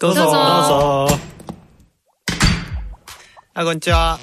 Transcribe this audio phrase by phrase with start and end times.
[0.00, 0.22] どうぞ。
[0.22, 1.18] どうぞどうぞ。
[3.54, 4.18] あ、こんにちは。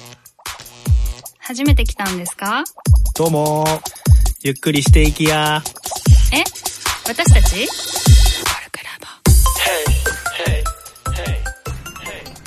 [1.38, 2.64] 初めて来たんですか？
[3.14, 3.64] どうも。
[4.42, 5.62] ゆっくりしていきや。
[6.32, 6.42] え？
[7.08, 7.68] 私たち？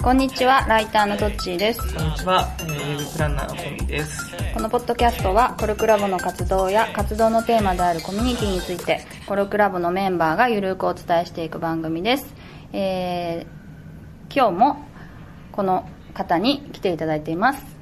[0.04, 1.82] こんにちは、ライターのトッチーです。
[1.82, 4.26] こんにちは、えー、ウェブプランナーの本美です。
[4.54, 12.34] このポッドキャストは、コルクラボの活動や活動のテーマであるコミュニティについて、コルクラボのメンバーがゆるくお伝えしていく番組です。
[12.74, 14.86] えー、今日も
[15.52, 17.78] この方に来ていただいています。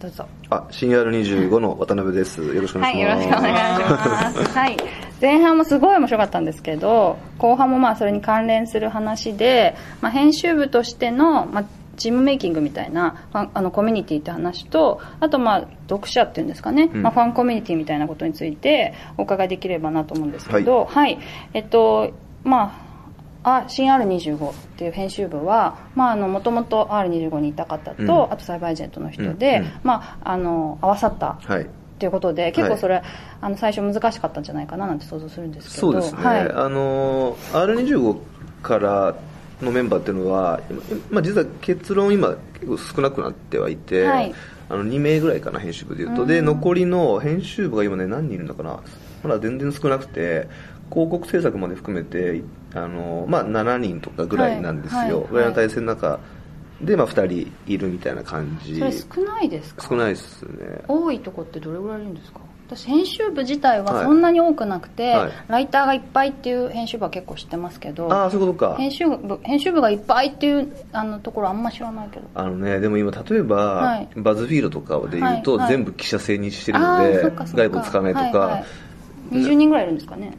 [0.00, 0.26] どうぞ。
[0.50, 2.42] あ、CR25 の渡辺です。
[2.42, 3.24] よろしくお願はいい、します。
[3.24, 4.58] よろしくお願いします。
[4.58, 4.76] はい。
[5.20, 11.64] 前半もすごい面白かったんですけど、後半もまあそれに関連する話で、まあ、編集部としての、まあ、
[11.96, 21.18] チームメイキングみたいなファンあのコミュニティって話とあとまあ読者っていうんですかね、うんまあ、ファンコミュニティみたいなことについてお伺いできればなと思うんですけどはい、
[21.52, 22.83] えっとまあ
[23.44, 28.32] あ新 R25 っていう編集部はもともと R25 にいた方と、うん。
[28.32, 29.72] あとサイバーエージェントの人で、うんうん。
[29.84, 31.66] まあ、あの合わさったはい。
[31.98, 33.02] ということで結構それ、
[33.40, 35.92] あの最初難しかったんじゃないかななんて想像するんですけど。
[35.92, 36.24] そうですね。
[36.24, 38.18] はい、あの、R25
[38.62, 39.14] から
[39.62, 44.34] のメンバーっていうのは、今まあ、実は結論今結構少なくなってはいて、はい。
[44.68, 46.22] あの2名ぐらいかな、編集部でいうと。
[46.22, 46.28] うん。
[46.28, 48.80] で、残りの編集部が今ね、何人いるのかな。
[49.22, 50.48] まだ全然少なくて、
[50.94, 52.42] 広告制作まで含めて、
[52.74, 55.00] あの、まあ、7人とかぐらいなんですよ。
[55.00, 56.20] はいはいの体制の中
[56.80, 58.78] で、まあ、2人いるみたいな感じ。
[58.78, 59.86] それ少ないですか？
[59.88, 60.82] 少ないですね。
[60.88, 62.40] 多いとこってどれぐらいいるんですか？
[62.66, 64.04] 私編集部自体ははい。
[64.04, 65.32] そんなに多くなくて、はい。
[65.48, 68.76] ライターがいっぱいっていう編集部は結構知ってますけどああ、そういうことか。
[68.76, 72.26] 編集部編集部がいっぱいっていうあのところあんま知らないけど。
[72.34, 74.08] あのね、でも今、例えば、はい。
[74.16, 75.68] バズフィードとかで言うと、はいはい。
[75.68, 77.22] 全部記者制にしてるあので、
[77.54, 78.64] 外部使わないとか、はいはい。
[79.32, 80.36] 20人ぐらいいるんですかね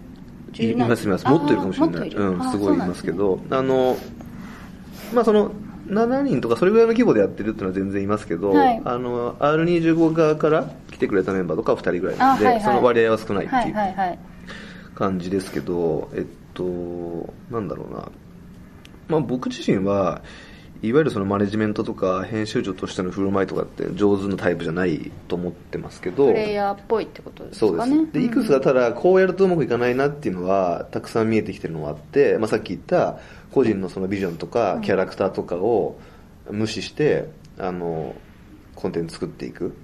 [0.63, 1.03] い10ます。
[1.03, 2.09] います、もっといるかもしれない。
[2.09, 3.97] うん、すごいいますけど、そうあの、
[5.13, 5.51] まあその、
[5.87, 8.81] 7人とかそれぐらいの規模でやってるっていうのは全然いますけど、はい。
[8.83, 12.63] あの、R25 側から来てくれたメンバーとかは2人ぐらいなんで、あはいはい。
[12.63, 18.09] その割合は少ないってはいいう感じですけど、えっと、なんだろうな。
[19.07, 20.21] まあ僕自身は、
[20.87, 27.89] いわゆるそのマネジメントとか編集長としての振る舞いとかって上手なタイプじゃないと思ってますけど、プレイヤーっぽいってことですそうです。
[27.89, 33.19] かねでいくつかただこうやるとうまくいかないなっていうのはたくさん見えてきてるのがあって、まあ、さっき言った
[33.51, 35.99] 個人のそのビジョンとかキャラクターとかを
[36.49, 38.15] 無視してあの
[38.75, 39.75] コンテンツ作っていく。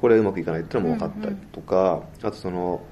[0.00, 2.82] これはうまくいかないっていうのも分かったりとか、あとその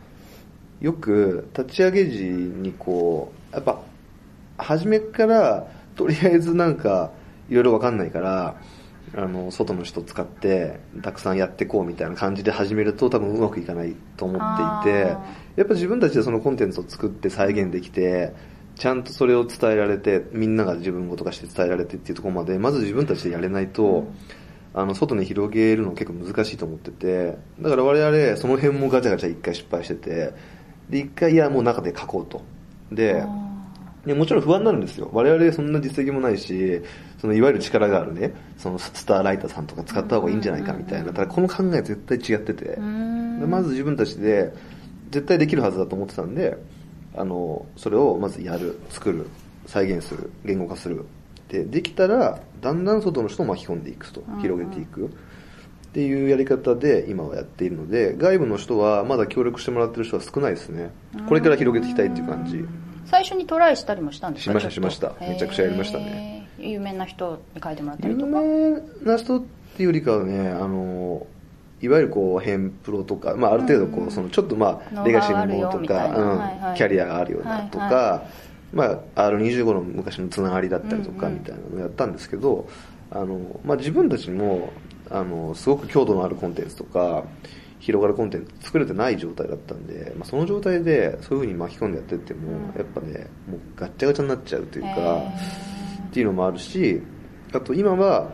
[0.80, 3.80] よく立ち上げ時にこうやっぱ
[4.58, 7.10] 初めからとりあえずなんか
[7.50, 8.56] いろいろ分かんないから
[9.14, 15.24] あの外の人使ってたくさんやっていこうみたいな感じで始めると多分うまくいかないと思っていてあ
[15.56, 18.32] やっぱ自分たちでそのコンテンツを作って再現できて
[18.76, 24.10] ちゃんとそれを伝えられてみんなが自分ごと化して伝えられてっていうところまでまず自分たちでやれないと、
[24.72, 30.32] あの外に広げるの結構難しいと思っててだから我々その辺もガチャガチャ一回失敗してて
[30.88, 32.42] で一回いやもう中で書こうと。
[32.92, 33.24] で
[34.06, 35.10] いやもちろん不安になるんですよ。
[35.12, 36.80] 我々そんな実績もないし、
[37.20, 41.12] そのいわゆる力があるね、そのスターライターさんとか使った方がいいんじゃないかみたいな。
[41.12, 44.52] ただこの考え絶対違ってて、でまず自分たちで
[45.10, 46.56] 絶対できるはずだと思ってたんで、
[47.14, 49.26] あの、それをまずやる、作る、
[49.66, 51.04] 再現する、言語化する。
[51.48, 55.06] で、できたら、だんだん外の人を巻き込んでいくと、広げていく。
[55.06, 55.08] っ
[55.92, 60.92] ていうやり方で今はやっているので、外部の人はまだ協力してもらってる人は少ないですね。
[61.28, 62.64] これから広げていきたいっていう感じ。
[63.06, 64.52] 最初にトライしたりもしたんですか？
[64.52, 68.32] しましたしましためちゃくちゃやりましたね有名な人に書いてもらったり有とか？
[69.06, 69.42] 名な人っ
[69.76, 71.26] ていうよりかはね、あの、
[71.80, 78.22] いわゆるこう、ヘンプロとか、まあある程度こう、そのちょっとまあ、レガシーのものとか、キャリアがあるようなとか、はいは
[78.72, 78.84] ま
[79.16, 81.38] あ、R25 の昔のつながりだったりとかうんうん。
[81.40, 82.68] みたいなのをやったんですけど、
[83.10, 84.70] あの、まあ自分たちも、
[85.10, 87.24] あの、すごく強度のあるコンテンツとか、
[87.80, 95.22] 広がるコンテンツ作れてない状態だったんで、まあ、その状態でそういう風に巻き込んでやってっても、やっぱね、もうガッチャガチャになっちゃうというか、
[96.10, 97.00] っていうのもあるし、
[97.52, 98.32] あと今は、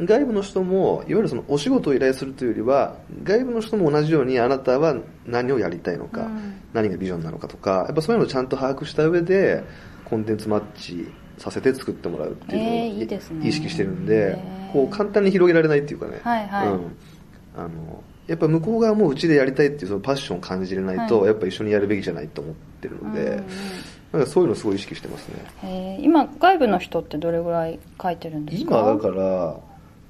[0.00, 4.96] 外部の人も、いわゆるそのお仕事を依頼するというよりは、外部の人も同じようにあなたは
[5.26, 6.54] 何をやりたいのか、うん。
[6.72, 9.64] 何がビジョンなのかとか、やっぱそういうのをちゃんと把握した上で、
[10.04, 13.48] コンテンツマッチさせて作ってもらうっていうのを、えーいいね。
[13.48, 16.68] 意識してるんでへー、こう簡単に広げられないっていうかね、はいはい。
[16.68, 16.96] うん、
[17.56, 21.26] あのやっぱ向こう側もうちでやりたいっていうそのパッションを感じれないと、はい。
[21.28, 23.44] やっぱ一緒にやるべきじゃないと思ってるので、うん
[24.26, 25.28] そういうのすごい意識してます
[25.62, 25.98] ね。
[26.00, 28.80] 今外部の人ってどれぐらい書いてるんですか？
[28.80, 29.56] 今だから、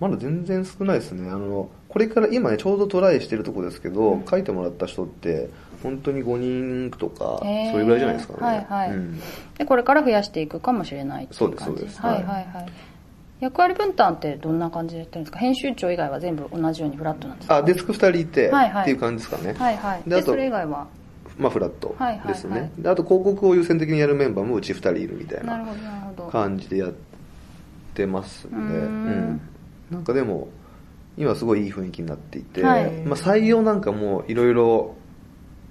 [0.00, 1.28] まだ全然少ないですね。
[1.28, 5.48] あの、これから今ね、ちょうどトライしてるとこですけど、書いてもらった人って、
[5.82, 8.38] 本当に5人とか、それぐらいじゃないですかね。
[8.46, 8.90] はいはい。
[8.90, 9.20] うん。
[9.56, 11.64] でこれから増やしていくかもしれないっていう感じ。
[11.64, 12.12] そうですそうです。
[12.12, 12.14] はい。
[12.14, 12.66] はいはい
[13.40, 15.38] 役割分担ってどんな感じでやってるんですか？
[15.38, 17.58] 編集長以外は全部同じようにフラットなんですか？
[17.58, 19.54] あ、デスク2人いて、はいはいっていう感じですかね。
[19.56, 20.02] はいはい。
[20.10, 20.88] でそれ以外は？
[21.38, 25.64] まあフラットはいはいですね、はいであと広告を優先的にやるメンバーもうち2人いるみたいな
[26.30, 26.92] 感じでやっ
[27.94, 29.40] てますんで、うーん。
[29.90, 30.48] なんかでも
[31.16, 32.92] 今すごいいい雰囲気になっていて、はい。
[33.02, 34.96] まあ、採用なんかもいろいろ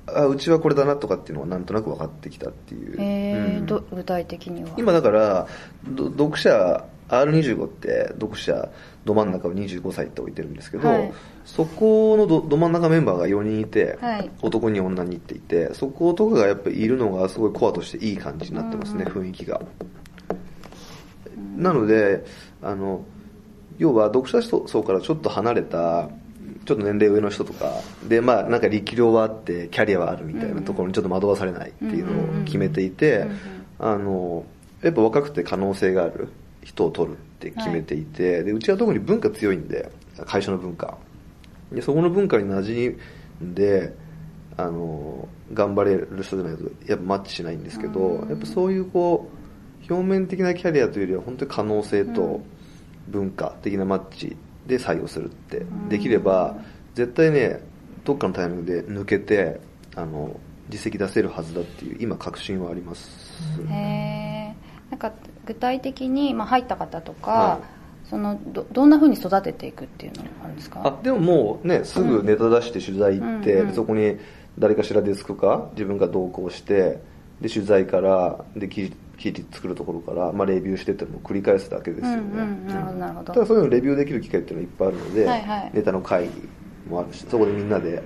[0.07, 3.65] あうちはこれだなとかっていうのがなんとなく分かってきたっていう、えーうん。
[3.65, 4.69] ど具体的には。
[4.77, 5.47] 今だから
[5.89, 8.69] ど読者 R25 って読者
[9.05, 11.13] ど真ん中を25歳って置いてるんですけど、はい。
[11.45, 14.29] そこのどど真ん中メンバーが4人いて、はい。
[14.41, 19.61] 男に女にっていてそことかがやっぱりいるのがすごいコアとしていい感じになってますね、雰囲気が、
[21.55, 22.25] なので
[22.61, 23.05] あの
[23.77, 26.09] 要は読者層からちょっと離れた
[26.65, 27.71] ちょっと年齢上の人とか
[28.07, 33.25] でまあなんか力量はあってキャリアはあるみたいなところにちょっと惑わされないっていうのを決めていて、
[33.79, 34.45] あの
[34.81, 36.27] やっぱ若くて可能性がある
[36.67, 39.89] 人を取るって決めていて、でうちは特に文化強いんで
[40.25, 40.97] 会社の文化。
[41.71, 42.97] でそこの文化に馴
[43.39, 43.93] 染んで
[44.57, 49.29] あの頑張れる人じゃないとやっぱマッチしないんですけど、やっぱそういうこ
[49.89, 52.41] う表面的なキャリアというよりは本当に可能性と
[53.07, 54.35] 文化的なマッチ
[54.65, 56.57] で採用するってできれば
[56.95, 57.61] 絶対ね
[58.03, 59.61] どっかのタイミングで抜けて
[59.95, 60.37] あの
[60.69, 63.07] 実績出せるはずだっていう今確信はあります、
[63.69, 64.55] へえ
[64.89, 65.13] なんか
[65.47, 67.59] 具体的に、まあ、入った方とか、は
[68.09, 70.81] そのどどんなふうに育てていくっていうのがあるんですか？
[70.83, 74.17] あでももうねすぐネタ出して取材行って、うんうんそこに
[74.59, 76.99] 誰かしらデスクか自分が同行して
[77.41, 83.33] で取材からで記事記事作るところから、まあ、レビューしてっていうのを繰り返すだけですよね、うんうんなるほどなるほど。
[83.33, 85.71] ただそういうのをレビューできる機会っていうのはいっぱいあるので、はいはい。
[85.73, 86.31] ネタの会議
[86.89, 88.01] もあるしそこでみんなで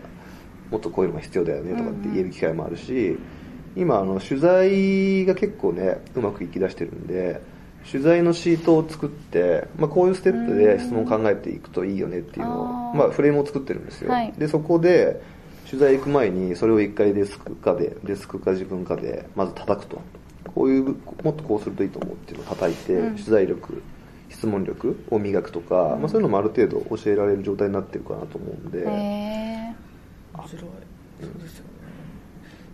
[0.70, 3.18] もっとこういうのが必要だよねとかって言える機会もあるし、
[3.76, 7.42] 今あの取材が結構ねうまくいきだしてるんで
[7.90, 14.34] 取材のシートを作って、まあ、こういうステップで質問を考えていくといいよねっていうのをまあ、フレームを作ってるんですよ、はい。
[14.38, 15.22] でそこで
[15.66, 20.02] 取材行く前にそれを一回デスクかでデスクか自分かでまず叩くと。
[20.56, 20.84] こういう
[21.24, 23.16] もっとこうするといいと思うっていうのを叩いて、うん。
[23.16, 23.82] 取材力
[24.30, 29.76] 質問力を磨くとか、まあ、そういうのもある程度教えられる状態になってるかなと思うんで、面
[30.48, 30.62] 白い。
[31.22, 31.72] そうですよね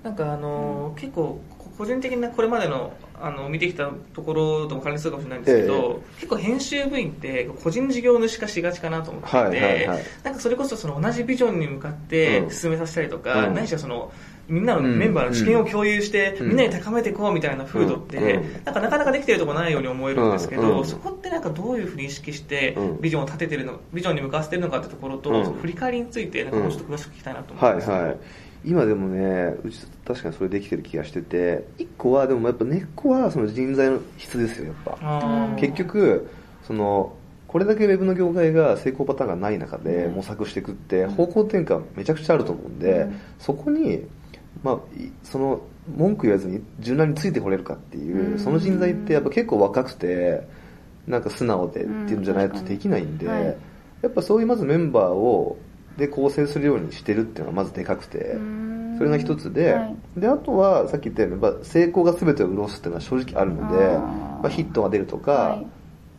[0.03, 1.41] なんかあの、結構
[1.77, 10.03] 個人的なこれまでのあの見てきたところとも関連するかもしれないんですけど、結構編集部員って個人事業主化しがちかなと思ってはいはいはい。
[10.23, 12.51] なんかそれこそその同じビジョンに向かってうん。
[12.51, 13.55] 進めさせたりとか、うん。
[13.55, 14.11] 何しろその
[14.47, 16.47] みんなのメンバーの知見を共有して、うん。
[16.49, 18.63] みんなに高めていこうみたいな風土って、うん。
[18.63, 18.73] なん。
[18.73, 23.01] かなかなかできてるとこないように思えるんですけど、そこってなんかどういうふうに意識してうん。
[23.01, 27.87] ビジョンを立ててるのビジョンに向かわせてるのかってところと、振り返りについてなんかもうちょっと詳しく聞きたいなと思いです。
[27.87, 28.17] けど、はい
[28.67, 35.55] 今でもねうち確かにそれできてる気がしてて一個はでもやっぱ根っこはその人材の質ですよやっぱ。
[35.57, 36.29] 結局
[36.63, 37.15] その
[37.47, 43.21] これだけウェブの業界が成功パターンがない中で模索していくって方向転換めちゃくちゃあると思うんで、うん。
[43.39, 44.03] そこに、
[44.63, 45.61] まあ、いその
[45.95, 48.39] 文句言わずに柔軟についてこれるかっていう、うん。
[48.39, 50.45] その人材ってやっぱ結構若くて
[51.07, 53.27] なんか素直でっていうんじゃないとできないんで、
[54.01, 55.57] やっぱそういうまずメンバーを
[55.97, 58.37] で構成するようにしてるっていうのがまずでかくて、
[58.97, 59.95] それが一つで、はい。
[60.17, 65.67] であとはさっき言ったようにやっぱ成功が全てを潤すっていうのは正直あるのでまあ、ヒットが出るとか、はい。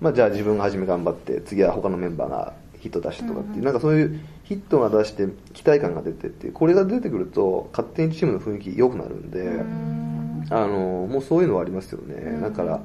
[0.01, 3.59] まあ、じゃあ自分が初め頑張って次は他のメンバーがヒット出してとかっていう、うん。
[3.59, 10.47] うんなんかそういうヒットが出して期待感が出てっていうこれが出てくると勝手にチームの雰囲気良くなるんで、うん。
[10.51, 12.43] あのもうそういうのはありますよね、うん。
[12.43, 12.81] だから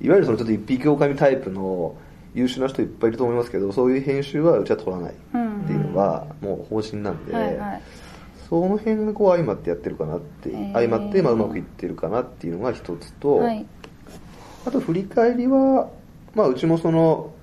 [0.00, 1.96] いわゆるそのちょっと一匹狼タイプの
[2.38, 5.14] 優秀な人いっぱいいると思いますけどそういう編集はうちは取らないっ
[5.66, 7.82] ていうのはもう方針なんで、はいはい。
[8.48, 13.66] その辺がこう相まってやってるかなって、相まってまあうまくいってるかなっていうのが一つと、はい。
[14.66, 15.90] あと振り返りは、
[16.34, 17.34] まあうちもその、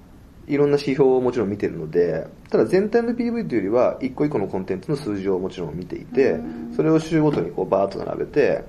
[0.48, 6.40] いろんな指標をもちろん見てるので、ただ全体の PV というよりは、一個一個のコンテンツの数字をもちろん見ていて、
[6.76, 8.64] それを週ごとにこうバーッと並べて、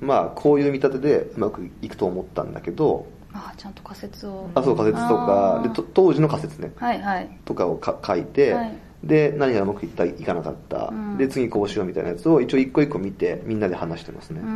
[0.00, 4.48] まあこういう見立てでうまくいくと思ったんだけど、あちゃんと仮説を。
[4.54, 5.60] あ、そう仮説とか。
[5.62, 7.38] でと当時の仮説ね、はいはい。
[7.44, 8.72] とかをか書いて、はい。
[9.04, 11.18] で、何がうまくいった、いかなかった、うん。
[11.18, 14.40] で、次こうしようみたいなやつを一応一個一個見て、みんなで話してますね。
[14.40, 14.44] う。
[14.44, 14.48] ー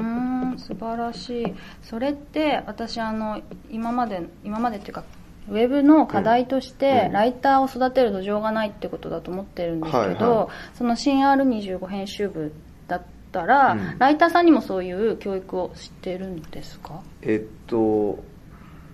[0.54, 1.54] ん素晴らしい。
[1.82, 5.04] それって私あの今まで今までっていうか
[5.48, 7.12] ウェブの課題として、うん。
[7.12, 12.52] ライターを育てる土壌がないってことだと思ってるんですけど、はいはその新 R25 編集部
[12.88, 13.98] だったら、うん。
[13.98, 17.00] ライターさんにもそういう教育をしてるんですか？
[17.22, 18.18] えっと、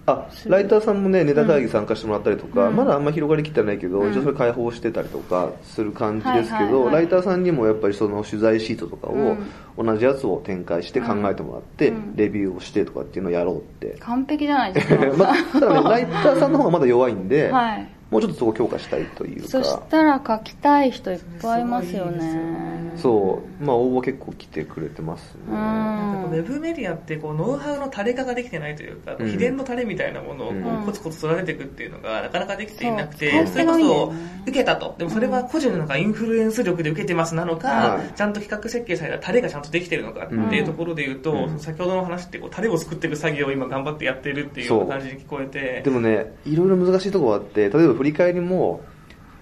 [0.09, 2.77] あライターさんもねネタ会議参加してもらったりとか、うん。
[2.77, 4.13] まだあんま広がりきってないけど、うん。
[4.13, 9.37] 一応それ開放してたりとかする感じですけど、はいはいはいライターさんにもやっぱりその取材シートとかを
[9.77, 12.17] 同じやつを展開して考えてもらって、うん。
[12.17, 14.97] レビューをしてとかっていうのをやろうって、完璧じゃないですか。
[15.17, 17.89] まあ、ただね ライターさんの方がまだ弱いんで、はい。
[18.11, 19.49] もうちょっとそこを強化したいというか。
[19.49, 23.65] そしたら書きたい人いっぱいいますよねそう。
[23.65, 29.31] まあ応募結構来てくれてますね、ウェブメディアってこうノウハウの垂れ化ができてないというか、うん。
[29.31, 34.13] 秘伝のタレみたいなものをこうコツコツ育てていくっていうのがなかなかできていなくて、それこそ
[34.43, 34.95] 受けたと。
[34.99, 38.13] でもそれは個人のなんかインフルエンス力で受けてますなのか、はい。
[38.15, 41.59] ちゃんと企画設計されたタレがちゃんとできてるのかっていうところで言うと、うん。
[41.59, 45.83] 先ほどの話ってこうタレを作っていく作業を今頑張ってやってるっていうような感じに聞こえて。
[45.85, 48.83] でもねいろいろ難しいところがあって例えば振り返りも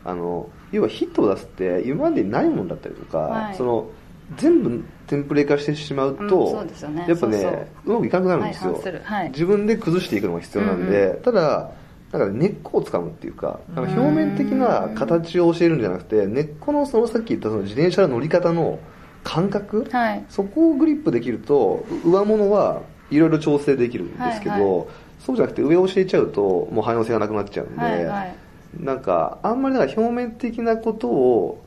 [0.05, 3.57] あの要はヒットを出すって今までにないものだったりとか、はい。
[3.57, 3.91] その
[4.37, 7.05] 全部テンプレ化してしまうと、うんそうね。
[7.09, 11.71] やっぱねそうまくいかなくなるんですよ、はい自分で崩していくのが必要なんで、ただ
[12.13, 18.79] だから根っこをつかむっていうかあの表面的な形を教えるんじゃなくて根っこのそのさっき言ったその自転車の乗り方の
[19.23, 20.25] 感覚、はい。
[20.29, 24.87] そこをグリップできると上物はいろいろ調整できるんですけど、はいは
[25.21, 28.37] そうじゃなくて上を教えちゃうともう汎用性がなくなっちゃうんで、はいはい
[28.81, 31.63] なんかあんまりだから表面的なことを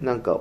[0.00, 0.40] なんか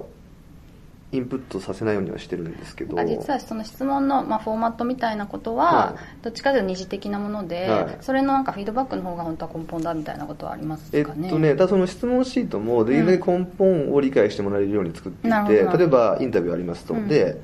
[1.12, 3.00] インプットさせないようにはしてるんですけど。
[3.00, 6.24] あ実はその質問の、まあ、フォーマットみたいなことは、はい。
[6.24, 7.98] どっちかというと二次的なもので、はい。
[8.02, 15.78] それのなんかフィードバックの方が本当は根本だみたいなことはありますえっかねとね、ただその質問シートもできるだけ根本を理解してもらえるように作っていて、ほど。
[15.78, 17.08] 例えばインタビューありますと、うん。
[17.08, 17.42] で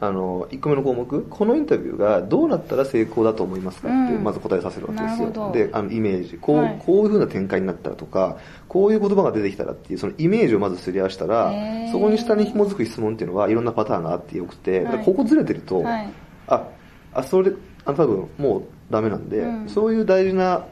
[0.00, 6.36] あの1個目の項目このインタビューがどうなったら成功だと思いますかってうんまず答えさせるわけですよ、であのイメージ。
[6.38, 6.82] こう,、はい。
[6.84, 11.52] こういう風な展開になったらとかこういう言葉が出てきたらっていうそのイメージをまずすり合わせたら
[11.92, 15.04] そこに下に紐づく質問っていうのはいろんなパターンがあってよくて、はい。
[15.04, 16.08] ここずれてると、はい。
[16.48, 16.68] あ
[17.12, 17.52] あそれ
[17.84, 19.68] あ多分もうダメなんで、うん。
[19.68, 20.64] そういう大事な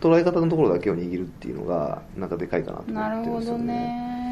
[0.00, 3.64] 捉え方のところだけを握るっていうのがなんかでかいかなと思ってるんですよね。
[3.64, 4.27] ね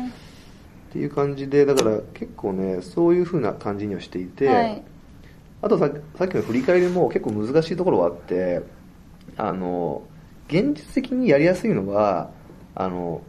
[0.89, 4.83] っていう感じでだから結構ねそういう風な感じにはしていて、はい。
[5.63, 8.63] あとささっきの振り返りも結構難しいところがあって
[9.37, 10.03] あの
[10.49, 12.31] 現実的にやりやすいのは
[12.75, 13.23] あの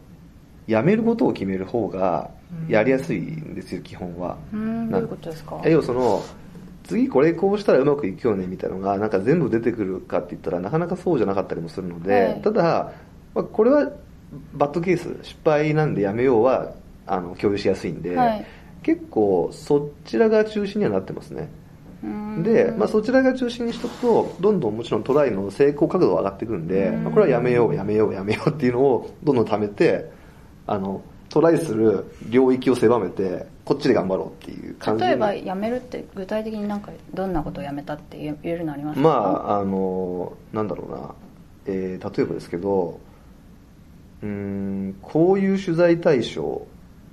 [0.66, 2.30] やめることを決める方が
[2.68, 4.36] やりやすいんですよ、基本は。
[4.52, 5.60] うんどういうことですか？
[5.64, 6.22] え要はその
[6.84, 12.42] 次これこうしたらうまくいくよねみたいなのがなんか全部出てくるかって言ったらなかなかそうじゃなかったりもするので、はい。
[12.42, 12.92] ただ、
[13.34, 13.90] まあ、これは
[14.54, 16.72] バッドケース失敗なんでやめようは
[17.08, 18.46] あの共有しやすいんで、はい。
[18.82, 21.48] 結構そちらが中心にはなってますね。
[22.04, 22.42] うん。
[22.42, 27.04] で、まあ、そちらが中心にしとくとどんどんもちろんトライの成功角度が上がってくるんで、うん。
[27.04, 30.10] まあ、これはやめようやめようやめようっていうのをどんどん貯めて
[30.66, 39.02] あのトライする領域を狭めてこっちで頑張ろうっていう感じに例えば辞めるって具体的になんかどんなことを辞めたって言えるのありますか？
[39.02, 41.14] まああのなんだろうな、
[41.66, 42.98] えー例えばですけど
[44.22, 46.66] うーんこういう取材対象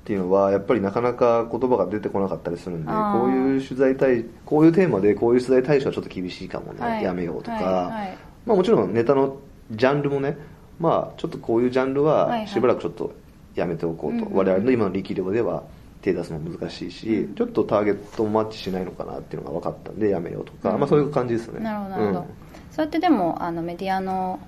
[0.06, 7.04] っていうのはやっぱりなかなか言葉が出てこなかったりするんでこういう取材対こういうテーマでこういう取材対象はちょっと厳しいかもね、はい。
[7.04, 7.64] やめようとか、はい。
[7.64, 8.18] はい。
[8.46, 9.40] まあ、もちろんネタの
[9.72, 10.38] ジャンルもね
[10.80, 12.48] まあちょっとこういうジャンルはいははい。
[12.48, 13.16] しばらくちょっと
[13.56, 14.38] やめておこうと、うんうん。
[14.38, 15.64] 我々の今の力量では
[16.04, 20.80] 手出すの難しいし、ちょっとターゲットマッチしないのかなっていうのが分かったんでやめようとか、うん。
[20.82, 21.62] まあそういう感じですね。
[21.62, 22.26] なるほどなるほど、うん。
[22.70, 24.40] そうやってでもあのメディアの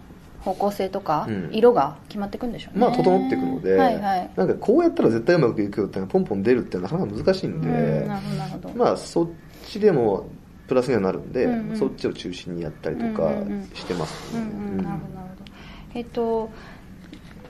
[0.48, 1.50] 方向性とか、うん。
[1.51, 2.86] 色が決まっていくんでしょうね。
[2.86, 4.32] まあ整っていくので、はいはい。
[4.36, 9.27] なんかこうやったら絶対うまくいくよってポンポン出るってなかなか難しいんで、うんまあそっ
[9.66, 10.30] ちでも
[10.68, 11.77] プラスにはなるんで、うんうん。
[11.77, 13.32] そっちを中心にやったりとか
[13.74, 14.84] してますね、うんうんうん。
[14.84, 15.13] なるほど。
[15.16, 15.51] なるほど
[15.94, 16.50] えっと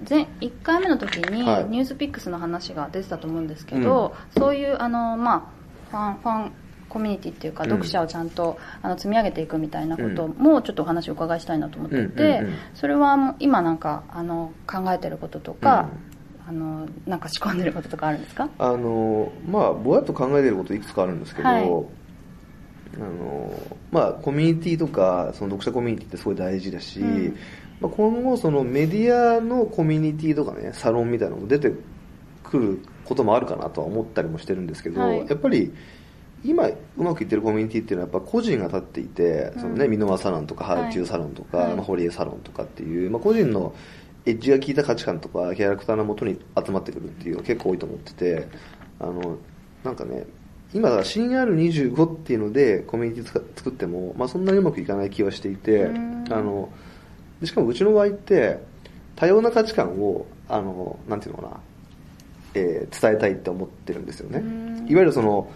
[0.08, 1.66] 前1回目の時に、はい。
[1.66, 5.52] ニュースピックスの話が出てたと思うんですけど、そういうあの、ま
[5.92, 6.52] あ、ファンファン
[6.98, 7.70] コミュニティっていうかうん。
[7.70, 15.90] 読者をちゃんと、あの積み上げていくみたいなこともちょっとお話をお伺いしたいなと思っていて、それは今なんかあの考えてることとか、
[16.48, 18.50] あのなんか仕込んでることとかあるんですか？
[18.58, 21.64] あのまあぼやっと考えてることいくつかあるんですけど、はい。
[21.64, 23.54] あの
[23.92, 27.38] まあコミュニティとかその読者コミュニティってすごい大事だし、うん。
[27.80, 31.72] まあ、今後そのメディアのコミュニティとかねサロンみたいなのも出て
[32.44, 35.28] くることもあるかなとは思ったりもしてるんですけど、はい。
[35.28, 35.74] やっぱり
[36.44, 41.74] 今うまくいってるコミュニティっていうのはやっぱ個人が立っていて、そのね、箕輪サロンとかハーチューサロンとか、はい。
[41.76, 43.74] まあ、堀江サロンとかっていう、まあ、個人の
[44.28, 48.48] エッジが効いた価値観とかキャラクターのもとに集まってくるっていうのが結構多いと思ってて
[49.00, 49.38] あの
[49.86, 50.26] なんかね
[50.74, 53.26] 今だから CR25 っていうのでコミュニティ
[53.56, 56.24] 作っても、まあ、そんなにうまくいかない気はしていてあうん。
[56.26, 56.70] の
[57.40, 58.60] でしかもうちの場合って
[59.16, 61.60] 多様な価値観をあのなんていうのかな、
[62.56, 64.40] えー伝えたいって思ってるんですよね。
[64.40, 64.88] うん。
[64.90, 65.50] いわゆるその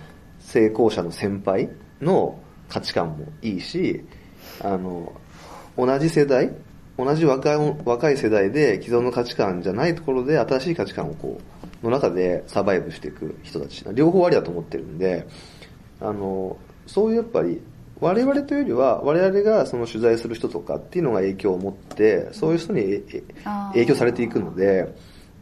[0.51, 1.69] 成功者の先輩
[2.01, 4.03] の価値観もいいし
[4.61, 5.13] あの
[5.77, 6.51] 同じ世代
[6.97, 11.39] 同じ若い若い世代で既存の価値観じゃないところで新しい価値観をこ
[11.81, 13.83] うの中でサバイブしていく人たち。
[13.93, 15.25] 両方ありだと思ってるんで
[15.99, 17.61] あのそういうやっぱり
[18.01, 23.03] 我々というよりは我々がその取材する人とかっていうのが影響を持ってそういう人に
[23.73, 24.93] 影響されていくので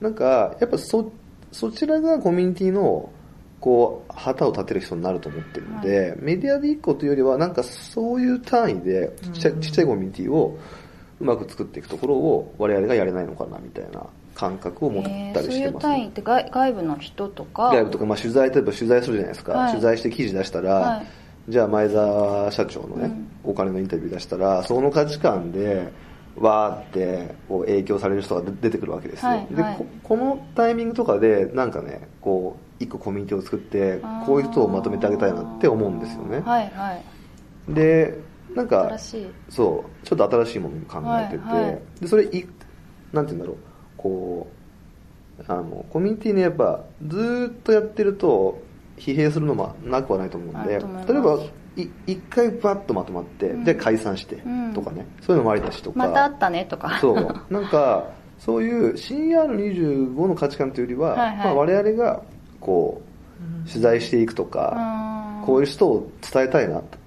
[0.01, 1.11] なんかやっぱそ
[1.51, 3.09] そちらがコミュニティの
[3.59, 10.57] こう旗を立てる人になると思ってるので、メディアで一個というよりはなんかそういう単位でちっちゃいちっちゃいコミュニティを
[11.19, 17.69] うまく作っていくところを我々がやれないのかなみたいな感覚を持ったえーそういうりしてます、単位って外外部の人とか？
[17.71, 19.71] 外部とか、まあ、取材例えば取材するじゃないですか、はい。
[19.71, 21.07] 取材して記事出したら、はい。
[21.49, 23.11] じゃあ前澤社長のね、
[23.43, 25.91] お金のインタビュー出したらその価値観で
[26.37, 29.71] わーってこう影響される人が出出てくるわけですよ、ではい。
[29.71, 29.75] はい。
[29.77, 37.03] ここのタイミングとかでなんかねこう一個コミュニティを作ってこういう人をまとめてあげたいなって思うんですよね、はいはい。
[37.73, 38.17] で
[38.55, 38.97] なんか
[39.49, 41.81] そうちょっと新しいものを考えてて、はいはい。
[42.01, 42.47] でそれい
[43.11, 43.57] なんて言うんだろう。
[43.97, 44.47] こ
[45.39, 48.61] うあのコミュニティねやっぱずーっとやってると
[48.97, 51.39] 疲弊するのもなくはないと思うんで例えば
[51.77, 53.63] い一回バッとまとまって、うん。
[53.63, 54.73] で解散してうん。
[54.73, 55.99] とかね、そういうのもありだしとか。
[55.99, 56.97] またあったねとか。
[56.99, 57.53] そう。
[57.53, 61.37] なんかそういう CR25 の価値観というよりは、はいはい。
[61.37, 62.23] まあ、我々が
[62.59, 63.01] こ
[63.65, 65.45] う取材していくとか、うん。
[65.45, 66.97] こういう人を伝えたいなと。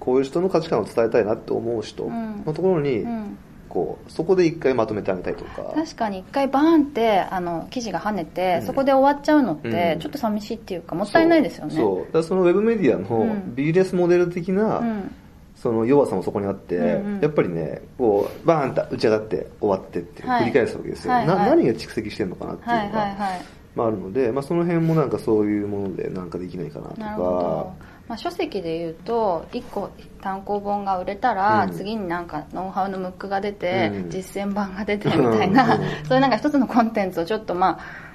[0.00, 2.42] こういう人の価値観を伝えたいなって思う人うん。
[2.44, 3.38] のところに、うん。
[3.68, 5.62] こうそこで一回まとめてあげたいとか。
[5.74, 8.66] 確かに一回バーンってあの記事が跳ねて、うん。
[8.66, 10.00] そこで終わっちゃうのってうん。
[10.00, 11.74] ちょっと寂しいっていうかもったいないですよね。
[11.74, 11.98] そう。
[12.06, 13.54] だからそのウェブメディアうのん。
[13.54, 15.14] ビジネスモデル的な、うん。
[15.54, 17.20] その弱さもそこにあって、うんうん。
[17.20, 21.38] やっぱりねこうバーンと打ち上がって終わってって繰り返すわけですよ、はいはい。
[21.38, 27.30] な何が蓄積してるのかなっていうのが、はいはいはいまあ、あるので、まあ、その辺もなんかそういうものでなんかできないかなとなるほど。
[27.38, 31.72] か、まあ、書籍で言うと1個単行本が売れたら、うん。
[31.72, 34.10] 次になんかノウハウのムックが出て、うん。
[34.10, 35.82] 実践版が出てみたいな、うん。
[36.08, 38.07] そういうなんか一つのコンテンツをちょっとまあ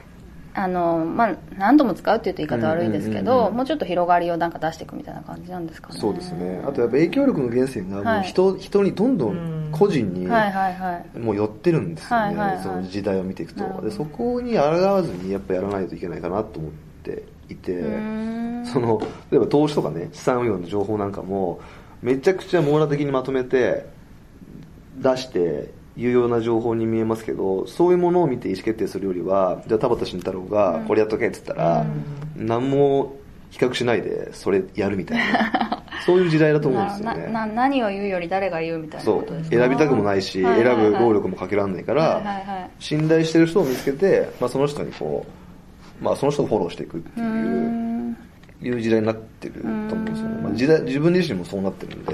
[0.55, 3.37] あのまあ、何度も使うっていうと言い方悪いですけど、うん。
[3.37, 5.99] うんうんうんもうちょっと広がりをなんか出していくみたいな感じなんですかね。
[5.99, 6.61] そうですね。
[6.65, 8.19] あとやっぱ影響力の源泉がもはい。
[8.21, 12.63] う人,、人にどんどん個人にもう寄ってるんですよね、はいはいはい。
[12.63, 13.81] その時代を見ていくと。
[13.81, 16.71] でそこに抗わずにやっぱやらないといけないかなと思っ
[17.03, 17.81] ていて、
[18.71, 21.61] その例えば投資とかね資産運用の情報なんかも
[22.01, 23.85] めちゃくちゃ網羅的にまとめて
[24.97, 31.85] 出して有用な情報に見えますけどそういうものを見て意思決定するよりはじゃあ田畑慎太郎がこれやっとけって言ったら、
[32.35, 33.15] 何も
[33.51, 35.79] 比較しないでそれやるみたいな。
[36.05, 37.27] そういう時代だと思うんですよね。
[37.31, 39.55] なな何を言うより誰が言うみたいなそうことですか？
[39.57, 40.75] 選びたくもないし、はいはいはい。
[40.81, 42.69] 選ぶ労力もかけられないから、はいはいはい。
[42.79, 45.25] 信頼してる人を見つけて、まあ、その人にこ
[46.01, 48.17] う、まあ、その人をフォローしていくっていうん。
[48.61, 52.13] いう時代になってると思うんですよね、まあ、時代自分自身もそうなってるんで、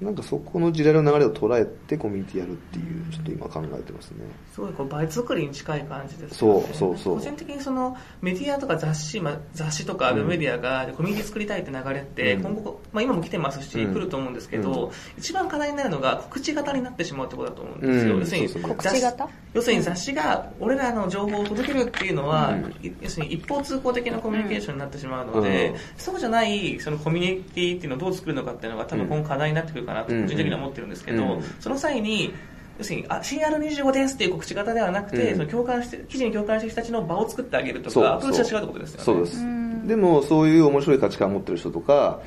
[0.00, 4.24] なんかそこの時代の流れを捉えてコミュニティやるっていうちょっと今考えてますね。
[4.52, 7.16] すごいこう倍作りに近い感じですそうそうそう。
[7.16, 12.42] 個人的にそのメディアとか雑誌、まあ、雑誌とかメディアがコミュニティ作りたいって流れって、うん。
[12.42, 13.94] 今後、まあ、今も来てますし、うん。
[13.94, 14.90] 来ると思うんですけど、うん。
[15.18, 18.20] 一番課題になるのが告知型になってしまうってことだと思うんですよ、うん。
[18.20, 19.28] 要するにそうそう告知型？
[19.54, 22.70] 要するに雑誌が俺らの情報を届けるっていうのは、うん。
[22.86, 25.78] い要するに一方通行的なコミュニケーションになってしまうので、うん。
[25.96, 32.34] そうじゃないそのコミュニティっていうのをどう作るのかっていうのが多分今後課題になってくるかなとうん個人的には思ってるんですけど、うんその際に
[32.78, 35.36] 要するにあ CR25 ですっていう告知型ではなくて、うん。
[35.38, 39.04] その共感して記事に共感してる人たちの場を作ってあげるとかアプローチが違うってことですよね。
[39.04, 39.38] そうです。
[39.38, 39.86] うん。
[39.86, 42.20] でもそういう面白い価値観を持ってる人とか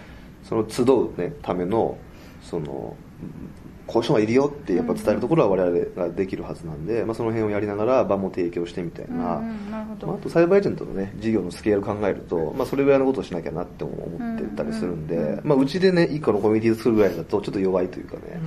[0.44, 1.98] その集う、ね、ための
[2.42, 2.96] その
[3.90, 15.42] こういう人がいるよってやっぱ伝えるところは我々ができるはずなんで、まあ、その辺をやりながら場も提供してみたいな、うんうんなまあ、あとサイバーエージェントのね事業のスケール考えると、まあ、それぐらいのことをしなきゃなって思ってたりするんで、うんうんうん。
[15.46, 18.42] まあ、うちでね一個のコミュニティ作るぐらいだとちょっと弱いというかね、うん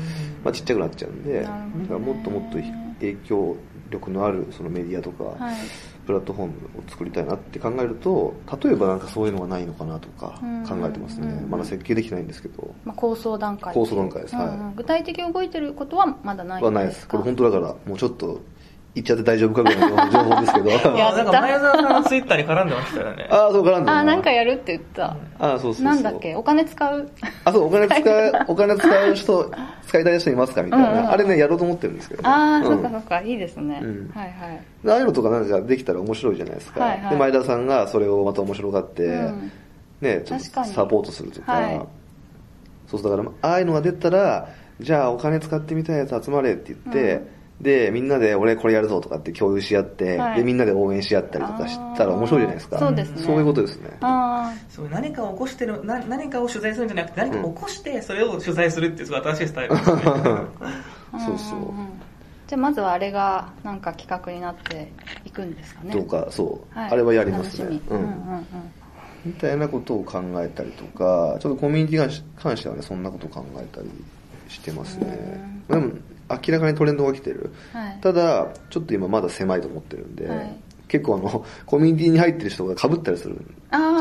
[0.44, 1.40] まあ、ちっちゃくなっちゃうんで、ね。
[1.40, 1.57] だか
[1.90, 2.59] らもっともっと
[3.00, 3.57] 影響
[3.90, 5.57] 力のあるそのメディアとか、はい
[6.06, 10.66] プラットフォームを作りたいなって考えると例えばなんかそういうのがないのかなとかうん。
[10.66, 11.50] 考えてますね、うん。
[11.50, 14.34] まだ設計できてないんですけど、まあ、構想段階構想段階です。
[14.34, 14.76] はい。
[14.76, 17.08] 具体的に動いてることはまだないはないですす。
[17.08, 18.40] これ本当だからもうちょっと
[18.94, 20.68] 言っちゃって大丈夫かぐらいの情報ですけど。
[20.68, 23.26] やあなんか前澤さんのツイッターに絡んでましたよね。
[23.31, 25.16] ああそう絡んでるあなんかやるって言った。
[25.38, 25.85] ああそうそうそう。
[25.87, 26.37] なんだっけ？
[26.37, 27.09] お金使う？
[27.44, 29.50] あそうお金使う お金使う人
[29.87, 31.05] 使いたい人いますかみたいな、うんうん。
[31.05, 32.64] うんあれねやろうと思ってるんですけど、ああ、うん。
[32.64, 34.11] そっかそっかいいですね、うん。
[34.14, 34.61] はいはい。
[34.88, 37.11] ああいうのとかなんかできたら面白いじゃないですか、はいはい。
[37.11, 39.52] で前田さんがそれをまた面白がって、うん。
[40.02, 41.81] ね、ちょっとサポートするとか、はい。
[42.88, 44.48] そうそうだからああいうのが出たら
[44.81, 47.22] じゃあお金使ってみたいやつ集まれって言って、
[47.62, 50.38] で、みんなで俺これやるぞとかって共有し合って、はい。
[50.38, 52.79] で、みんなで応援し合ったりとかしたら面白いじゃないですか。
[52.79, 53.22] そうですね。
[53.22, 53.96] そういうことですね。
[54.01, 60.03] あそう何かを起こしてるな何かを取材するんじゃなくて何かを起こしてそれを取材するっていうすごい新しいスタイルですね。
[60.05, 60.48] あ
[61.25, 61.59] そうそう。
[62.48, 64.90] じゃあまずはあれがなんか企画になって
[65.25, 65.92] いくんですかね。
[65.92, 66.90] とか、そう、はい。
[66.90, 67.64] あれはやりますね。
[67.64, 67.83] 楽し。
[67.88, 67.96] み。
[67.96, 68.01] ううん。
[68.01, 68.46] んうんうん
[69.25, 73.88] みたいなことを考えたりとか、ちょっとコミュニティに関してはね、そんなことを考えたり
[74.48, 75.62] してますね。
[75.68, 75.92] でも、
[76.46, 77.52] 明らかにトレンドが来てる。
[77.72, 77.98] はい。
[78.00, 80.56] ただ、ちょっと今まだ狭いと思ってるんで、はい。
[80.88, 83.40] 結構あの、コミュニティに入ってる人が被ったりする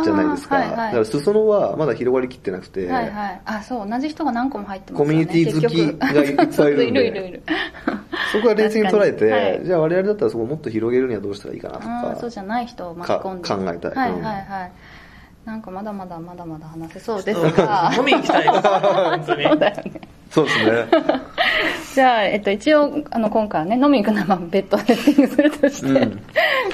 [0.03, 0.55] じゃないですか。
[0.55, 0.75] はいはい。
[0.75, 3.41] だから、裾野はまだ広がりきってなくて、はいはい。
[3.45, 3.89] あそう。
[3.89, 5.25] 同じ人が何個も入ってますよね。
[5.25, 7.43] コミュニティ好きがいっぱいいるんで。
[8.33, 9.61] そこは冷静に捉えて、はい。
[9.63, 12.17] じゃあ我々だったらそこをもっと広げるにはどうしたらいいかなとか。
[12.19, 13.47] そうじゃない人を巻き込んで。
[13.47, 13.91] か考えたい。
[13.91, 14.21] はいうん。
[14.21, 14.71] はいはい。
[15.45, 17.91] なんかまだまだまだまだ話せそうですが。
[17.97, 18.67] 飲みに行きたいです。
[18.67, 19.43] 本当に。
[19.43, 20.71] そうだよねそうですね。
[21.93, 26.23] じゃあ、えっと、一応、あの、今回はね、飲みに行くのは別途セッティングするとして、うん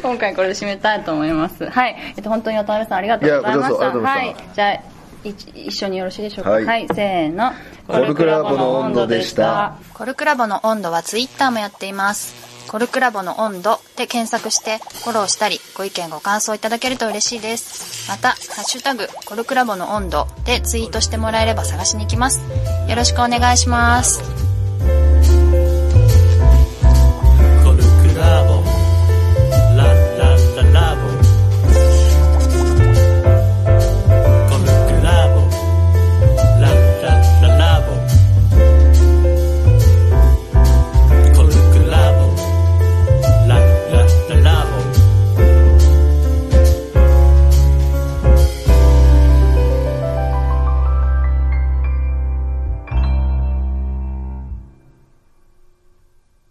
[0.02, 1.66] 今回これで締めたいと思います。
[1.68, 1.96] はい。
[2.16, 3.86] えっと、本当に渡辺さんありがとうございました。
[3.90, 4.54] はいいました。
[4.54, 4.80] じゃあ、
[5.24, 6.52] 一一緒によろしいでしょうか？
[6.52, 7.52] ははいい、せーの。
[7.88, 9.78] コルクラボの温度でした。
[9.94, 12.48] コルクラボの温度はツイッターもやっています。
[12.70, 18.10] コルクラボの温度で検索してフォローしたりご意見ご感想いただけると嬉しいです。
[18.10, 22.42] また、ハッシュタグコルクラボの温度でツイートしてもらえれば探しに行きます。
[22.88, 24.37] よろしくお願いします。